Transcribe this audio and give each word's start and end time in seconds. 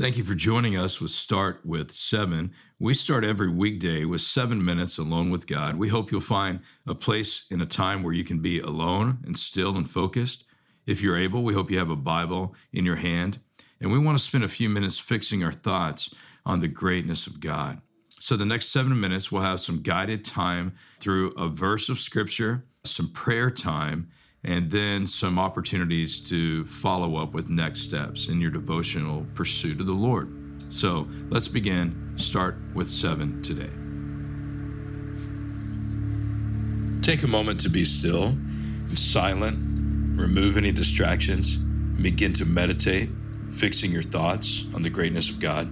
Thank 0.00 0.16
you 0.16 0.22
for 0.22 0.36
joining 0.36 0.76
us 0.76 1.00
with 1.00 1.10
Start 1.10 1.66
with 1.66 1.90
Seven. 1.90 2.52
We 2.78 2.94
start 2.94 3.24
every 3.24 3.48
weekday 3.48 4.04
with 4.04 4.20
seven 4.20 4.64
minutes 4.64 4.96
alone 4.96 5.28
with 5.28 5.48
God. 5.48 5.74
We 5.74 5.88
hope 5.88 6.12
you'll 6.12 6.20
find 6.20 6.60
a 6.86 6.94
place 6.94 7.46
in 7.50 7.60
a 7.60 7.66
time 7.66 8.04
where 8.04 8.12
you 8.12 8.22
can 8.22 8.38
be 8.38 8.60
alone 8.60 9.18
and 9.26 9.36
still 9.36 9.76
and 9.76 9.90
focused. 9.90 10.44
If 10.86 11.02
you're 11.02 11.16
able, 11.16 11.42
we 11.42 11.52
hope 11.52 11.68
you 11.68 11.80
have 11.80 11.90
a 11.90 11.96
Bible 11.96 12.54
in 12.72 12.84
your 12.84 12.94
hand. 12.94 13.40
And 13.80 13.90
we 13.90 13.98
want 13.98 14.16
to 14.16 14.22
spend 14.24 14.44
a 14.44 14.48
few 14.48 14.68
minutes 14.68 15.00
fixing 15.00 15.42
our 15.42 15.50
thoughts 15.50 16.14
on 16.46 16.60
the 16.60 16.68
greatness 16.68 17.26
of 17.26 17.40
God. 17.40 17.80
So, 18.20 18.36
the 18.36 18.46
next 18.46 18.68
seven 18.68 19.00
minutes, 19.00 19.32
we'll 19.32 19.42
have 19.42 19.58
some 19.58 19.82
guided 19.82 20.24
time 20.24 20.74
through 21.00 21.32
a 21.32 21.48
verse 21.48 21.88
of 21.88 21.98
scripture, 21.98 22.64
some 22.84 23.08
prayer 23.08 23.50
time, 23.50 24.10
and 24.48 24.70
then 24.70 25.06
some 25.06 25.38
opportunities 25.38 26.20
to 26.22 26.64
follow 26.64 27.16
up 27.16 27.34
with 27.34 27.50
next 27.50 27.82
steps 27.82 28.28
in 28.28 28.40
your 28.40 28.50
devotional 28.50 29.26
pursuit 29.34 29.78
of 29.78 29.84
the 29.84 29.92
Lord. 29.92 30.32
So 30.72 31.06
let's 31.28 31.48
begin. 31.48 32.14
Start 32.16 32.56
with 32.72 32.88
seven 32.88 33.42
today. 33.42 33.68
Take 37.02 37.24
a 37.24 37.26
moment 37.26 37.60
to 37.60 37.68
be 37.68 37.84
still 37.84 38.28
and 38.28 38.98
silent, 38.98 39.58
remove 40.18 40.56
any 40.56 40.72
distractions, 40.72 41.58
begin 41.58 42.32
to 42.32 42.46
meditate, 42.46 43.10
fixing 43.50 43.92
your 43.92 44.02
thoughts 44.02 44.64
on 44.74 44.80
the 44.80 44.88
greatness 44.88 45.28
of 45.28 45.40
God. 45.40 45.70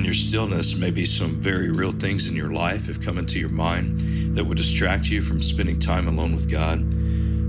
In 0.00 0.06
your 0.06 0.14
stillness, 0.14 0.74
maybe 0.74 1.04
some 1.04 1.38
very 1.42 1.70
real 1.70 1.92
things 1.92 2.26
in 2.26 2.34
your 2.34 2.50
life 2.50 2.86
have 2.86 3.02
come 3.02 3.18
into 3.18 3.38
your 3.38 3.50
mind 3.50 4.00
that 4.34 4.42
would 4.42 4.56
distract 4.56 5.10
you 5.10 5.20
from 5.20 5.42
spending 5.42 5.78
time 5.78 6.08
alone 6.08 6.34
with 6.34 6.50
God. 6.50 6.78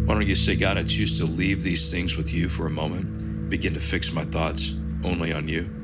Why 0.06 0.16
don't 0.16 0.28
you 0.28 0.36
say, 0.36 0.58
God, 0.58 0.78
I 0.78 0.84
choose 0.84 1.18
to 1.20 1.26
leave 1.26 1.64
these 1.64 1.90
things 1.90 2.18
with 2.18 2.34
you 2.34 2.50
for 2.50 2.68
a 2.68 2.70
moment, 2.70 3.50
begin 3.50 3.74
to 3.74 3.80
fix 3.80 4.12
my 4.12 4.26
thoughts 4.26 4.74
only 5.06 5.32
on 5.32 5.48
you? 5.48 5.81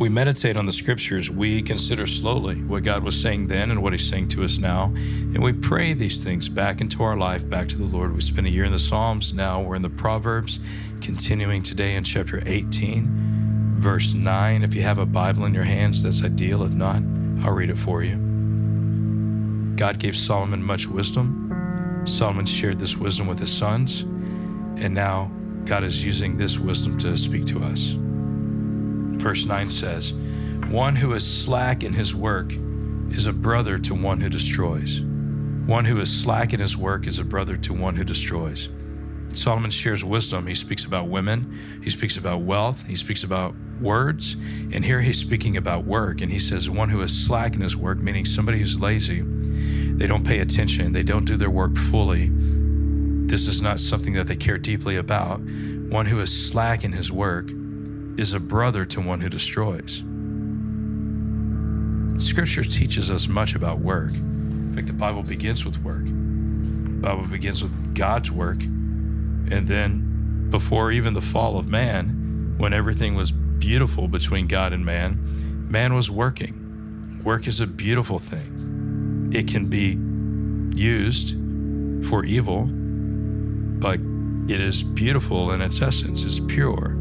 We 0.00 0.08
meditate 0.08 0.56
on 0.56 0.64
the 0.64 0.72
scriptures, 0.72 1.30
we 1.30 1.60
consider 1.60 2.06
slowly 2.06 2.62
what 2.62 2.82
God 2.82 3.04
was 3.04 3.20
saying 3.20 3.48
then 3.48 3.70
and 3.70 3.82
what 3.82 3.92
He's 3.92 4.08
saying 4.08 4.28
to 4.28 4.42
us 4.42 4.56
now. 4.56 4.84
And 4.84 5.42
we 5.42 5.52
pray 5.52 5.92
these 5.92 6.24
things 6.24 6.48
back 6.48 6.80
into 6.80 7.02
our 7.02 7.18
life, 7.18 7.46
back 7.46 7.68
to 7.68 7.76
the 7.76 7.84
Lord. 7.84 8.14
We 8.14 8.22
spent 8.22 8.46
a 8.46 8.50
year 8.50 8.64
in 8.64 8.72
the 8.72 8.78
Psalms. 8.78 9.34
Now 9.34 9.60
we're 9.60 9.74
in 9.74 9.82
the 9.82 9.90
Proverbs, 9.90 10.58
continuing 11.02 11.62
today 11.62 11.96
in 11.96 12.04
chapter 12.04 12.42
18, 12.46 13.76
verse 13.76 14.14
9. 14.14 14.62
If 14.62 14.74
you 14.74 14.80
have 14.80 14.96
a 14.96 15.04
Bible 15.04 15.44
in 15.44 15.52
your 15.52 15.64
hands, 15.64 16.02
that's 16.02 16.24
ideal. 16.24 16.62
If 16.62 16.72
not, 16.72 17.02
I'll 17.44 17.52
read 17.52 17.68
it 17.68 17.76
for 17.76 18.02
you. 18.02 18.16
God 19.76 19.98
gave 19.98 20.16
Solomon 20.16 20.62
much 20.62 20.86
wisdom. 20.86 22.02
Solomon 22.06 22.46
shared 22.46 22.78
this 22.78 22.96
wisdom 22.96 23.26
with 23.26 23.38
his 23.38 23.52
sons. 23.52 24.00
And 24.80 24.94
now 24.94 25.30
God 25.66 25.84
is 25.84 26.02
using 26.02 26.38
this 26.38 26.58
wisdom 26.58 26.96
to 26.98 27.18
speak 27.18 27.44
to 27.48 27.60
us. 27.60 27.96
Verse 29.20 29.44
9 29.44 29.68
says, 29.68 30.14
One 30.70 30.96
who 30.96 31.12
is 31.12 31.44
slack 31.44 31.84
in 31.84 31.92
his 31.92 32.14
work 32.14 32.54
is 33.10 33.26
a 33.26 33.34
brother 33.34 33.76
to 33.76 33.94
one 33.94 34.18
who 34.18 34.30
destroys. 34.30 35.02
One 35.66 35.84
who 35.84 36.00
is 36.00 36.10
slack 36.10 36.54
in 36.54 36.60
his 36.60 36.74
work 36.74 37.06
is 37.06 37.18
a 37.18 37.24
brother 37.24 37.58
to 37.58 37.74
one 37.74 37.96
who 37.96 38.02
destroys. 38.02 38.70
Solomon 39.32 39.70
shares 39.70 40.02
wisdom. 40.02 40.46
He 40.46 40.54
speaks 40.54 40.86
about 40.86 41.08
women, 41.08 41.80
he 41.84 41.90
speaks 41.90 42.16
about 42.16 42.40
wealth, 42.40 42.86
he 42.86 42.96
speaks 42.96 43.22
about 43.22 43.54
words, 43.78 44.38
and 44.72 44.82
here 44.82 45.02
he's 45.02 45.18
speaking 45.18 45.58
about 45.58 45.84
work. 45.84 46.22
And 46.22 46.32
he 46.32 46.38
says, 46.38 46.70
One 46.70 46.88
who 46.88 47.02
is 47.02 47.26
slack 47.26 47.54
in 47.54 47.60
his 47.60 47.76
work, 47.76 47.98
meaning 47.98 48.24
somebody 48.24 48.58
who's 48.58 48.80
lazy, 48.80 49.20
they 49.20 50.06
don't 50.06 50.26
pay 50.26 50.38
attention, 50.38 50.92
they 50.92 51.02
don't 51.02 51.26
do 51.26 51.36
their 51.36 51.50
work 51.50 51.76
fully. 51.76 52.30
This 52.30 53.46
is 53.46 53.60
not 53.60 53.80
something 53.80 54.14
that 54.14 54.28
they 54.28 54.36
care 54.36 54.56
deeply 54.56 54.96
about. 54.96 55.40
One 55.40 56.06
who 56.06 56.20
is 56.20 56.50
slack 56.50 56.84
in 56.84 56.92
his 56.92 57.12
work 57.12 57.50
is 58.20 58.34
a 58.34 58.40
brother 58.40 58.84
to 58.84 59.00
one 59.00 59.18
who 59.18 59.30
destroys. 59.30 60.02
Scripture 62.22 62.62
teaches 62.62 63.10
us 63.10 63.28
much 63.28 63.54
about 63.54 63.78
work. 63.78 64.12
In 64.12 64.74
fact, 64.74 64.88
the 64.88 64.92
Bible 64.92 65.22
begins 65.22 65.64
with 65.64 65.82
work. 65.82 66.04
The 66.04 67.00
Bible 67.00 67.26
begins 67.26 67.62
with 67.62 67.94
God's 67.94 68.30
work. 68.30 68.60
And 68.60 69.66
then, 69.66 70.48
before 70.50 70.92
even 70.92 71.14
the 71.14 71.22
fall 71.22 71.58
of 71.58 71.70
man, 71.70 72.56
when 72.58 72.74
everything 72.74 73.14
was 73.14 73.32
beautiful 73.32 74.06
between 74.06 74.46
God 74.46 74.74
and 74.74 74.84
man, 74.84 75.18
man 75.70 75.94
was 75.94 76.10
working. 76.10 77.22
Work 77.24 77.48
is 77.48 77.58
a 77.58 77.66
beautiful 77.66 78.18
thing. 78.18 79.30
It 79.32 79.48
can 79.48 79.66
be 79.66 79.98
used 80.78 81.38
for 82.06 82.26
evil, 82.26 82.66
but 82.66 83.98
it 84.52 84.60
is 84.60 84.82
beautiful 84.82 85.52
in 85.52 85.62
its 85.62 85.80
essence, 85.80 86.22
it's 86.22 86.40
pure. 86.40 86.99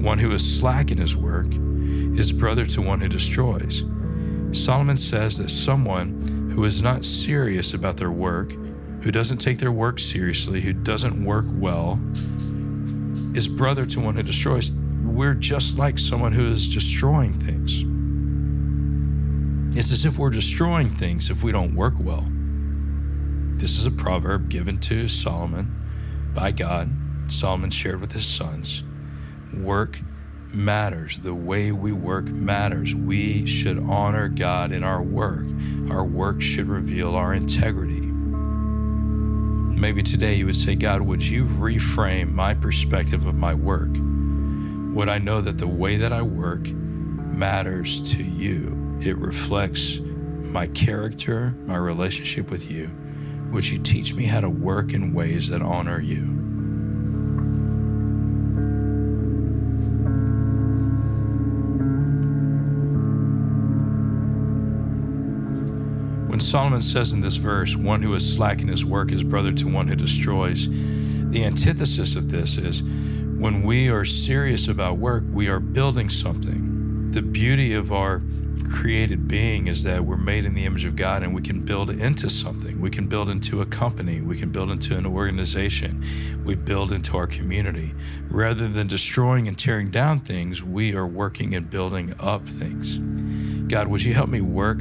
One 0.00 0.18
who 0.18 0.32
is 0.32 0.58
slack 0.58 0.90
in 0.90 0.96
his 0.96 1.14
work 1.14 1.46
is 1.50 2.32
brother 2.32 2.64
to 2.64 2.80
one 2.80 3.00
who 3.00 3.08
destroys. 3.08 3.84
Solomon 4.50 4.96
says 4.96 5.36
that 5.38 5.50
someone 5.50 6.50
who 6.54 6.64
is 6.64 6.82
not 6.82 7.04
serious 7.04 7.74
about 7.74 7.98
their 7.98 8.10
work, 8.10 8.52
who 9.02 9.10
doesn't 9.10 9.38
take 9.38 9.58
their 9.58 9.70
work 9.70 10.00
seriously, 10.00 10.62
who 10.62 10.72
doesn't 10.72 11.22
work 11.22 11.44
well, 11.50 12.00
is 13.34 13.46
brother 13.46 13.84
to 13.86 14.00
one 14.00 14.16
who 14.16 14.22
destroys. 14.22 14.72
We're 15.04 15.34
just 15.34 15.76
like 15.76 15.98
someone 15.98 16.32
who 16.32 16.46
is 16.46 16.72
destroying 16.72 17.38
things. 17.38 17.84
It's 19.76 19.92
as 19.92 20.06
if 20.06 20.18
we're 20.18 20.30
destroying 20.30 20.90
things 20.90 21.30
if 21.30 21.44
we 21.44 21.52
don't 21.52 21.74
work 21.74 21.94
well. 22.00 22.26
This 23.58 23.78
is 23.78 23.84
a 23.84 23.90
proverb 23.90 24.48
given 24.48 24.78
to 24.78 25.08
Solomon 25.08 25.70
by 26.34 26.52
God. 26.52 26.90
Solomon 27.30 27.70
shared 27.70 28.00
with 28.00 28.12
his 28.12 28.24
sons. 28.24 28.82
Work 29.54 30.00
matters. 30.52 31.18
The 31.20 31.34
way 31.34 31.72
we 31.72 31.92
work 31.92 32.26
matters. 32.26 32.94
We 32.94 33.46
should 33.46 33.78
honor 33.78 34.28
God 34.28 34.72
in 34.72 34.84
our 34.84 35.02
work. 35.02 35.46
Our 35.90 36.04
work 36.04 36.42
should 36.42 36.68
reveal 36.68 37.16
our 37.16 37.34
integrity. 37.34 38.00
Maybe 39.80 40.02
today 40.02 40.34
you 40.34 40.46
would 40.46 40.56
say, 40.56 40.74
God, 40.74 41.02
would 41.02 41.26
you 41.26 41.46
reframe 41.46 42.32
my 42.32 42.54
perspective 42.54 43.26
of 43.26 43.36
my 43.36 43.54
work? 43.54 43.90
Would 44.94 45.08
I 45.08 45.18
know 45.18 45.40
that 45.40 45.58
the 45.58 45.68
way 45.68 45.96
that 45.96 46.12
I 46.12 46.22
work 46.22 46.68
matters 46.68 48.14
to 48.16 48.22
you? 48.22 48.98
It 49.00 49.16
reflects 49.16 50.00
my 50.00 50.66
character, 50.66 51.54
my 51.64 51.76
relationship 51.76 52.50
with 52.50 52.70
you. 52.70 52.90
Would 53.52 53.68
you 53.68 53.78
teach 53.78 54.14
me 54.14 54.24
how 54.24 54.40
to 54.40 54.50
work 54.50 54.92
in 54.92 55.14
ways 55.14 55.48
that 55.48 55.62
honor 55.62 56.00
you? 56.00 56.49
Solomon 66.50 66.82
says 66.82 67.12
in 67.12 67.20
this 67.20 67.36
verse, 67.36 67.76
one 67.76 68.02
who 68.02 68.12
is 68.14 68.34
slack 68.34 68.60
in 68.60 68.66
his 68.66 68.84
work 68.84 69.12
is 69.12 69.22
brother 69.22 69.52
to 69.52 69.68
one 69.68 69.86
who 69.86 69.94
destroys, 69.94 70.68
the 71.30 71.44
antithesis 71.44 72.16
of 72.16 72.28
this 72.28 72.58
is 72.58 72.82
when 72.82 73.62
we 73.62 73.88
are 73.88 74.04
serious 74.04 74.66
about 74.66 74.98
work, 74.98 75.22
we 75.30 75.46
are 75.46 75.60
building 75.60 76.08
something. 76.08 77.12
The 77.12 77.22
beauty 77.22 77.72
of 77.74 77.92
our 77.92 78.20
created 78.68 79.28
being 79.28 79.68
is 79.68 79.84
that 79.84 80.04
we're 80.04 80.16
made 80.16 80.44
in 80.44 80.54
the 80.54 80.64
image 80.64 80.86
of 80.86 80.96
God 80.96 81.22
and 81.22 81.32
we 81.32 81.40
can 81.40 81.60
build 81.60 81.88
into 81.88 82.28
something. 82.28 82.80
We 82.80 82.90
can 82.90 83.06
build 83.06 83.30
into 83.30 83.60
a 83.60 83.66
company. 83.66 84.20
We 84.20 84.36
can 84.36 84.50
build 84.50 84.72
into 84.72 84.98
an 84.98 85.06
organization. 85.06 86.04
We 86.44 86.56
build 86.56 86.90
into 86.90 87.16
our 87.16 87.28
community. 87.28 87.94
Rather 88.28 88.66
than 88.66 88.88
destroying 88.88 89.46
and 89.46 89.56
tearing 89.56 89.92
down 89.92 90.18
things, 90.18 90.64
we 90.64 90.96
are 90.96 91.06
working 91.06 91.54
and 91.54 91.70
building 91.70 92.12
up 92.18 92.48
things. 92.48 92.98
God, 93.68 93.86
would 93.86 94.02
you 94.02 94.14
help 94.14 94.28
me 94.28 94.40
work 94.40 94.80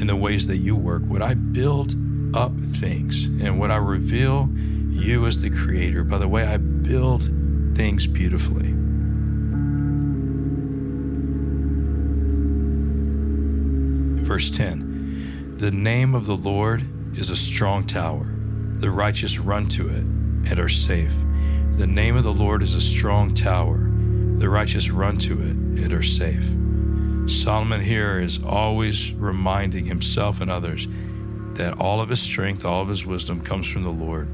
in 0.00 0.06
the 0.06 0.16
ways 0.16 0.46
that 0.46 0.58
you 0.58 0.76
work? 0.76 1.02
Would 1.06 1.22
I 1.22 1.34
build 1.34 1.94
up 2.34 2.58
things? 2.58 3.26
And 3.26 3.58
would 3.60 3.70
I 3.70 3.76
reveal 3.76 4.48
you 4.90 5.26
as 5.26 5.42
the 5.42 5.50
creator 5.50 6.04
by 6.04 6.18
the 6.18 6.28
way 6.28 6.46
I 6.46 6.56
build 6.56 7.24
things 7.74 8.06
beautifully? 8.06 8.74
Verse 14.24 14.50
10 14.50 15.54
The 15.56 15.70
name 15.70 16.14
of 16.14 16.26
the 16.26 16.36
Lord 16.36 16.82
is 17.16 17.30
a 17.30 17.36
strong 17.36 17.84
tower. 17.84 18.34
The 18.74 18.90
righteous 18.90 19.38
run 19.38 19.66
to 19.70 19.88
it 19.88 20.04
and 20.04 20.58
are 20.58 20.68
safe. 20.68 21.14
The 21.72 21.86
name 21.86 22.16
of 22.16 22.24
the 22.24 22.32
Lord 22.32 22.62
is 22.62 22.74
a 22.74 22.80
strong 22.80 23.34
tower. 23.34 23.78
The 23.78 24.48
righteous 24.48 24.90
run 24.90 25.16
to 25.18 25.40
it 25.40 25.56
and 25.56 25.92
are 25.92 26.02
safe. 26.02 26.44
Solomon 27.28 27.80
here 27.80 28.20
is 28.20 28.42
always 28.42 29.12
reminding 29.12 29.84
himself 29.84 30.40
and 30.40 30.50
others 30.50 30.88
that 31.54 31.78
all 31.78 32.00
of 32.00 32.08
his 32.08 32.20
strength, 32.20 32.64
all 32.64 32.82
of 32.82 32.88
his 32.88 33.04
wisdom 33.04 33.40
comes 33.40 33.70
from 33.70 33.82
the 33.82 33.90
Lord. 33.90 34.28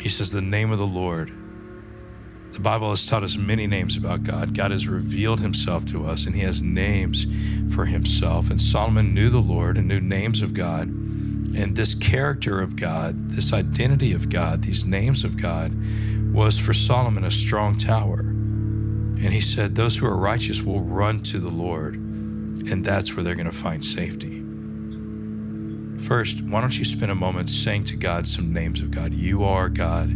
He 0.00 0.08
says, 0.08 0.32
The 0.32 0.42
name 0.42 0.70
of 0.70 0.78
the 0.78 0.86
Lord. 0.86 1.32
The 2.50 2.60
Bible 2.60 2.90
has 2.90 3.06
taught 3.06 3.22
us 3.22 3.36
many 3.36 3.66
names 3.66 3.96
about 3.96 4.22
God. 4.22 4.54
God 4.54 4.70
has 4.70 4.86
revealed 4.86 5.40
himself 5.40 5.84
to 5.86 6.06
us, 6.06 6.26
and 6.26 6.34
he 6.34 6.42
has 6.42 6.62
names 6.62 7.26
for 7.74 7.86
himself. 7.86 8.50
And 8.50 8.60
Solomon 8.60 9.14
knew 9.14 9.30
the 9.30 9.42
Lord 9.42 9.76
and 9.78 9.88
knew 9.88 10.00
names 10.00 10.42
of 10.42 10.54
God. 10.54 10.88
And 10.88 11.74
this 11.74 11.94
character 11.94 12.60
of 12.60 12.76
God, 12.76 13.30
this 13.30 13.52
identity 13.52 14.12
of 14.12 14.28
God, 14.28 14.62
these 14.62 14.84
names 14.84 15.24
of 15.24 15.40
God, 15.40 15.72
was 16.32 16.58
for 16.58 16.72
Solomon 16.74 17.24
a 17.24 17.30
strong 17.30 17.76
tower. 17.76 18.20
And 18.20 19.32
he 19.32 19.40
said, 19.40 19.74
Those 19.74 19.96
who 19.96 20.06
are 20.06 20.16
righteous 20.16 20.62
will 20.62 20.82
run 20.82 21.22
to 21.24 21.38
the 21.38 21.50
Lord, 21.50 21.96
and 22.70 22.84
that's 22.84 23.14
where 23.14 23.22
they're 23.22 23.34
going 23.34 23.50
to 23.50 23.56
find 23.56 23.84
safety. 23.84 24.42
First, 26.06 26.42
why 26.42 26.60
don't 26.60 26.78
you 26.78 26.84
spend 26.84 27.10
a 27.10 27.16
moment 27.16 27.50
saying 27.50 27.84
to 27.84 27.96
God 27.96 28.26
some 28.26 28.52
names 28.52 28.80
of 28.80 28.90
God? 28.90 29.12
You 29.12 29.44
are 29.44 29.68
God. 29.68 30.10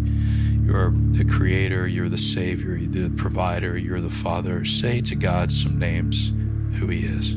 You're 0.62 0.90
the 0.90 1.24
creator. 1.24 1.86
You're 1.86 2.08
the 2.08 2.18
savior. 2.18 2.76
You're 2.76 3.08
the 3.08 3.10
provider. 3.16 3.76
You're 3.76 4.00
the 4.00 4.10
father. 4.10 4.64
Say 4.64 5.00
to 5.02 5.16
God 5.16 5.50
some 5.50 5.78
names 5.78 6.32
who 6.78 6.86
he 6.88 7.00
is. 7.00 7.36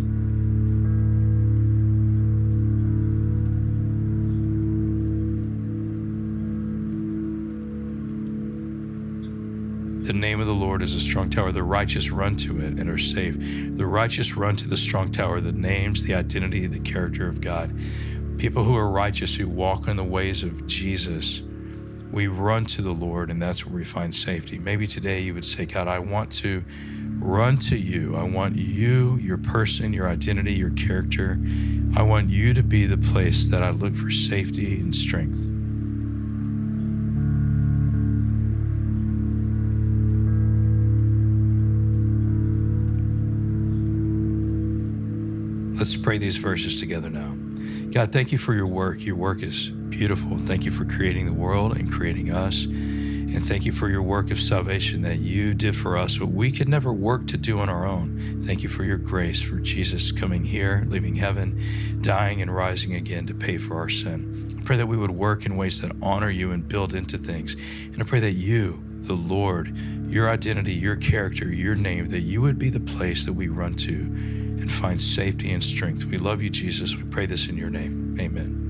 The 10.03 10.11
name 10.11 10.41
of 10.41 10.47
the 10.47 10.53
Lord 10.53 10.81
is 10.81 10.95
a 10.95 10.99
strong 10.99 11.29
tower. 11.29 11.53
The 11.53 11.63
righteous 11.63 12.11
run 12.11 12.35
to 12.35 12.59
it 12.59 12.77
and 12.77 12.89
are 12.89 12.97
safe. 12.97 13.37
The 13.39 13.85
righteous 13.85 14.35
run 14.35 14.57
to 14.57 14.67
the 14.67 14.75
strong 14.75 15.13
tower, 15.13 15.39
the 15.39 15.53
names, 15.53 16.03
the 16.03 16.13
identity, 16.13 16.67
the 16.67 16.81
character 16.81 17.25
of 17.25 17.39
God. 17.39 17.73
People 18.37 18.65
who 18.65 18.75
are 18.75 18.89
righteous, 18.89 19.35
who 19.35 19.47
walk 19.47 19.87
in 19.87 19.95
the 19.95 20.03
ways 20.03 20.43
of 20.43 20.67
Jesus, 20.67 21.41
we 22.11 22.27
run 22.27 22.65
to 22.65 22.81
the 22.81 22.91
Lord, 22.91 23.31
and 23.31 23.41
that's 23.41 23.65
where 23.65 23.75
we 23.75 23.85
find 23.85 24.13
safety. 24.13 24.59
Maybe 24.59 24.87
today 24.87 25.21
you 25.21 25.33
would 25.35 25.45
say, 25.45 25.65
God, 25.65 25.87
I 25.87 25.99
want 25.99 26.33
to 26.33 26.65
run 27.19 27.57
to 27.59 27.77
you. 27.77 28.17
I 28.17 28.23
want 28.23 28.57
you, 28.57 29.15
your 29.15 29.37
person, 29.37 29.93
your 29.93 30.09
identity, 30.09 30.53
your 30.53 30.71
character. 30.71 31.39
I 31.95 32.01
want 32.01 32.29
you 32.29 32.53
to 32.55 32.61
be 32.61 32.87
the 32.87 32.97
place 32.97 33.49
that 33.49 33.63
I 33.63 33.69
look 33.69 33.95
for 33.95 34.11
safety 34.11 34.81
and 34.81 34.93
strength. 34.93 35.47
Let's 45.83 45.97
pray 45.97 46.17
these 46.17 46.37
verses 46.37 46.79
together 46.79 47.09
now. 47.09 47.35
God, 47.91 48.13
thank 48.13 48.31
you 48.31 48.37
for 48.37 48.53
your 48.53 48.67
work. 48.67 49.03
Your 49.03 49.17
work 49.17 49.43
is 49.43 49.67
beautiful. 49.67 50.37
Thank 50.37 50.63
you 50.63 50.71
for 50.71 50.85
creating 50.85 51.25
the 51.25 51.33
world 51.33 51.75
and 51.75 51.91
creating 51.91 52.31
us. 52.31 52.63
And 52.63 53.43
thank 53.43 53.65
you 53.65 53.73
for 53.73 53.89
your 53.89 54.01
work 54.01 54.31
of 54.31 54.39
salvation 54.39 55.01
that 55.01 55.17
you 55.17 55.53
did 55.53 55.75
for 55.75 55.97
us, 55.97 56.21
what 56.21 56.31
we 56.31 56.51
could 56.51 56.69
never 56.69 56.93
work 56.93 57.27
to 57.27 57.37
do 57.37 57.59
on 57.59 57.67
our 57.67 57.85
own. 57.85 58.17
Thank 58.43 58.63
you 58.63 58.69
for 58.69 58.85
your 58.85 58.97
grace, 58.97 59.41
for 59.41 59.57
Jesus 59.57 60.13
coming 60.13 60.45
here, 60.45 60.85
leaving 60.87 61.15
heaven, 61.15 61.61
dying 61.99 62.41
and 62.41 62.55
rising 62.55 62.95
again 62.95 63.27
to 63.27 63.33
pay 63.33 63.57
for 63.57 63.75
our 63.75 63.89
sin. 63.89 64.55
I 64.57 64.63
pray 64.63 64.77
that 64.77 64.87
we 64.87 64.95
would 64.95 65.11
work 65.11 65.45
in 65.45 65.57
ways 65.57 65.81
that 65.81 65.91
honor 66.01 66.29
you 66.29 66.51
and 66.51 66.65
build 66.65 66.93
into 66.93 67.17
things. 67.17 67.57
And 67.87 68.01
I 68.01 68.05
pray 68.05 68.21
that 68.21 68.31
you, 68.31 68.81
the 69.03 69.13
Lord, 69.15 69.77
your 70.07 70.29
identity, 70.29 70.73
your 70.73 70.95
character, 70.95 71.51
your 71.51 71.75
name, 71.75 72.07
that 72.07 72.21
you 72.21 72.41
would 72.41 72.57
be 72.57 72.69
the 72.69 72.79
place 72.79 73.25
that 73.25 73.33
we 73.33 73.47
run 73.47 73.75
to 73.75 73.93
and 73.93 74.71
find 74.71 75.01
safety 75.01 75.51
and 75.51 75.63
strength. 75.63 76.05
We 76.05 76.17
love 76.17 76.41
you, 76.41 76.49
Jesus. 76.49 76.95
We 76.95 77.03
pray 77.03 77.25
this 77.25 77.47
in 77.47 77.57
your 77.57 77.69
name. 77.69 78.17
Amen. 78.19 78.63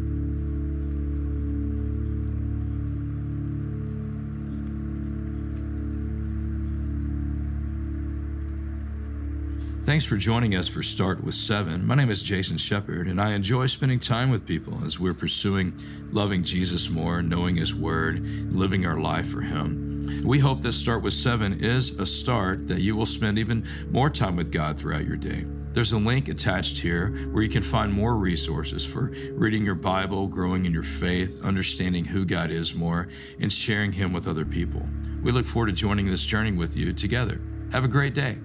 Thanks 9.85 10.05
for 10.05 10.15
joining 10.15 10.55
us 10.55 10.69
for 10.69 10.81
Start 10.81 11.23
with 11.23 11.35
Seven. 11.35 11.85
My 11.85 11.93
name 11.93 12.09
is 12.09 12.23
Jason 12.23 12.57
Shepperd, 12.57 13.07
and 13.07 13.19
I 13.21 13.33
enjoy 13.33 13.67
spending 13.67 13.99
time 13.99 14.31
with 14.31 14.47
people 14.47 14.83
as 14.85 14.97
we're 14.97 15.13
pursuing 15.13 15.73
loving 16.09 16.41
Jesus 16.41 16.89
more, 16.89 17.21
knowing 17.21 17.57
His 17.57 17.75
Word, 17.75 18.25
living 18.51 18.85
our 18.85 18.97
life 18.97 19.27
for 19.27 19.41
Him. 19.41 19.92
We 20.23 20.39
hope 20.39 20.61
this 20.61 20.75
Start 20.75 21.01
with 21.01 21.13
Seven 21.13 21.63
is 21.63 21.91
a 21.99 22.05
start 22.05 22.67
that 22.67 22.81
you 22.81 22.95
will 22.95 23.05
spend 23.05 23.37
even 23.37 23.65
more 23.89 24.09
time 24.09 24.35
with 24.35 24.51
God 24.51 24.79
throughout 24.79 25.05
your 25.05 25.17
day. 25.17 25.45
There's 25.73 25.91
a 25.91 25.97
link 25.97 26.29
attached 26.29 26.77
here 26.77 27.09
where 27.31 27.41
you 27.41 27.49
can 27.49 27.63
find 27.63 27.91
more 27.91 28.15
resources 28.15 28.85
for 28.85 29.11
reading 29.31 29.65
your 29.65 29.75
Bible, 29.75 30.27
growing 30.27 30.65
in 30.65 30.71
your 30.71 30.83
faith, 30.83 31.43
understanding 31.43 32.05
who 32.05 32.25
God 32.25 32.51
is 32.51 32.75
more, 32.75 33.07
and 33.39 33.51
sharing 33.51 33.91
Him 33.91 34.13
with 34.13 34.27
other 34.27 34.45
people. 34.45 34.85
We 35.23 35.31
look 35.31 35.45
forward 35.45 35.67
to 35.67 35.73
joining 35.73 36.05
this 36.05 36.23
journey 36.23 36.51
with 36.51 36.77
you 36.77 36.93
together. 36.93 37.41
Have 37.71 37.85
a 37.85 37.87
great 37.87 38.13
day. 38.13 38.37